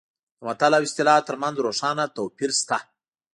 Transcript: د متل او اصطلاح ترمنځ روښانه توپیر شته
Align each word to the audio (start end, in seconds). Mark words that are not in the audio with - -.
د 0.37 0.39
متل 0.47 0.71
او 0.77 0.83
اصطلاح 0.87 1.19
ترمنځ 1.29 1.55
روښانه 1.65 2.05
توپیر 2.15 2.51
شته 2.61 2.77